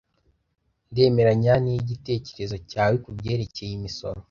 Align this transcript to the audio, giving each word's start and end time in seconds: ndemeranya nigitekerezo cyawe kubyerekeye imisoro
ndemeranya 0.91 1.53
nigitekerezo 1.63 2.55
cyawe 2.69 2.95
kubyerekeye 3.03 3.71
imisoro 3.79 4.19